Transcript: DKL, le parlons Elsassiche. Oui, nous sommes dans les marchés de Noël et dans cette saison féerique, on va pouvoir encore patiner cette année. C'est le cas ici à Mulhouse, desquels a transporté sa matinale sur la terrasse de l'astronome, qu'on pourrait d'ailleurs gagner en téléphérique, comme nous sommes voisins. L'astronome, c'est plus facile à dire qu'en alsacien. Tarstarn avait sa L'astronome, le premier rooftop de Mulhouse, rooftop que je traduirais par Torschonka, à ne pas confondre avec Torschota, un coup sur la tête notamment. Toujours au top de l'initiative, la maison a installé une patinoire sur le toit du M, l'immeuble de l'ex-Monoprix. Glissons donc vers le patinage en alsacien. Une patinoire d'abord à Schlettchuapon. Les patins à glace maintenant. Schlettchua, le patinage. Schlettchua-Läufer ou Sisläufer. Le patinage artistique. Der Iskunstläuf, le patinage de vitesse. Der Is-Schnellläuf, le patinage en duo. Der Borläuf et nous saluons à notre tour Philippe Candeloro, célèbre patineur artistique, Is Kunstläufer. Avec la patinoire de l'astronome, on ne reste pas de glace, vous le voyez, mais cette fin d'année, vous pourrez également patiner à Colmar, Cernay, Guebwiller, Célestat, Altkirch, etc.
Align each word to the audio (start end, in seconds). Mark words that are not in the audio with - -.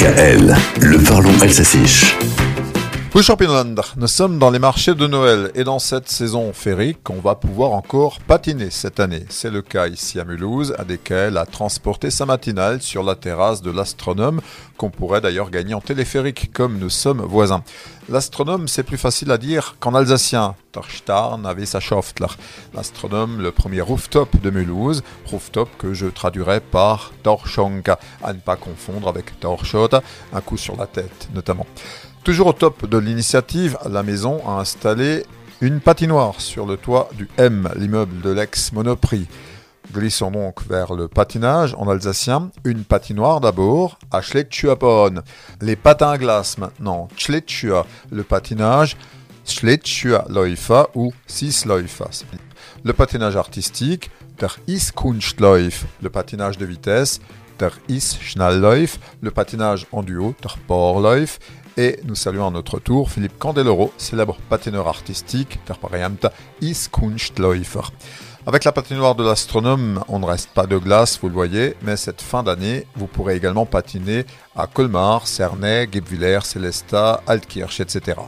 DKL, 0.00 0.56
le 0.80 0.98
parlons 0.98 1.38
Elsassiche. 1.42 2.16
Oui, 3.12 3.24
nous 3.96 4.06
sommes 4.06 4.38
dans 4.38 4.50
les 4.50 4.60
marchés 4.60 4.94
de 4.94 5.08
Noël 5.08 5.50
et 5.56 5.64
dans 5.64 5.80
cette 5.80 6.08
saison 6.08 6.52
féerique, 6.52 7.10
on 7.10 7.18
va 7.18 7.34
pouvoir 7.34 7.72
encore 7.72 8.20
patiner 8.20 8.70
cette 8.70 9.00
année. 9.00 9.24
C'est 9.30 9.50
le 9.50 9.62
cas 9.62 9.88
ici 9.88 10.20
à 10.20 10.24
Mulhouse, 10.24 10.76
desquels 10.86 11.36
a 11.36 11.44
transporté 11.44 12.10
sa 12.10 12.24
matinale 12.24 12.80
sur 12.80 13.02
la 13.02 13.16
terrasse 13.16 13.62
de 13.62 13.72
l'astronome, 13.72 14.40
qu'on 14.76 14.90
pourrait 14.90 15.20
d'ailleurs 15.20 15.50
gagner 15.50 15.74
en 15.74 15.80
téléphérique, 15.80 16.52
comme 16.52 16.78
nous 16.78 16.88
sommes 16.88 17.20
voisins. 17.20 17.64
L'astronome, 18.08 18.68
c'est 18.68 18.84
plus 18.84 18.96
facile 18.96 19.32
à 19.32 19.38
dire 19.38 19.74
qu'en 19.80 19.96
alsacien. 19.96 20.54
Tarstarn 20.70 21.44
avait 21.46 21.66
sa 21.66 21.80
L'astronome, 22.74 23.40
le 23.42 23.50
premier 23.50 23.80
rooftop 23.80 24.40
de 24.40 24.50
Mulhouse, 24.50 25.02
rooftop 25.26 25.68
que 25.78 25.94
je 25.94 26.06
traduirais 26.06 26.60
par 26.60 27.10
Torschonka, 27.24 27.98
à 28.22 28.32
ne 28.32 28.38
pas 28.38 28.54
confondre 28.54 29.08
avec 29.08 29.40
Torschota, 29.40 30.00
un 30.32 30.40
coup 30.40 30.56
sur 30.56 30.76
la 30.76 30.86
tête 30.86 31.28
notamment. 31.34 31.66
Toujours 32.22 32.48
au 32.48 32.52
top 32.52 32.86
de 32.86 32.98
l'initiative, 32.98 33.78
la 33.88 34.02
maison 34.02 34.46
a 34.46 34.60
installé 34.60 35.24
une 35.62 35.80
patinoire 35.80 36.38
sur 36.38 36.66
le 36.66 36.76
toit 36.76 37.08
du 37.16 37.28
M, 37.38 37.70
l'immeuble 37.76 38.20
de 38.20 38.30
l'ex-Monoprix. 38.30 39.26
Glissons 39.92 40.30
donc 40.30 40.62
vers 40.68 40.92
le 40.92 41.08
patinage 41.08 41.74
en 41.78 41.88
alsacien. 41.88 42.50
Une 42.64 42.84
patinoire 42.84 43.40
d'abord 43.40 43.98
à 44.10 44.20
Schlettchuapon. 44.20 45.22
Les 45.62 45.76
patins 45.76 46.10
à 46.10 46.18
glace 46.18 46.58
maintenant. 46.58 47.08
Schlettchua, 47.16 47.86
le 48.10 48.22
patinage. 48.22 48.98
Schlettchua-Läufer 49.46 50.88
ou 50.94 51.14
Sisläufer. 51.26 52.10
Le 52.84 52.92
patinage 52.92 53.36
artistique. 53.36 54.10
Der 54.38 54.50
Iskunstläuf, 54.66 55.86
le 56.02 56.10
patinage 56.10 56.58
de 56.58 56.66
vitesse. 56.66 57.20
Der 57.58 57.72
Is-Schnellläuf, 57.88 58.98
le 59.22 59.30
patinage 59.30 59.86
en 59.90 60.02
duo. 60.02 60.34
Der 60.42 60.52
Borläuf 60.68 61.38
et 61.80 61.98
nous 62.04 62.14
saluons 62.14 62.48
à 62.48 62.50
notre 62.50 62.78
tour 62.78 63.10
Philippe 63.10 63.38
Candeloro, 63.38 63.90
célèbre 63.96 64.36
patineur 64.50 64.86
artistique, 64.86 65.58
Is 66.60 66.88
Kunstläufer. 66.92 67.80
Avec 68.46 68.64
la 68.64 68.72
patinoire 68.72 69.14
de 69.14 69.24
l'astronome, 69.24 70.04
on 70.08 70.18
ne 70.18 70.26
reste 70.26 70.50
pas 70.50 70.66
de 70.66 70.76
glace, 70.76 71.18
vous 71.22 71.28
le 71.28 71.34
voyez, 71.34 71.76
mais 71.80 71.96
cette 71.96 72.20
fin 72.20 72.42
d'année, 72.42 72.86
vous 72.96 73.06
pourrez 73.06 73.34
également 73.34 73.64
patiner 73.64 74.26
à 74.54 74.66
Colmar, 74.66 75.26
Cernay, 75.26 75.86
Guebwiller, 75.86 76.40
Célestat, 76.42 77.22
Altkirch, 77.26 77.80
etc. 77.80 78.18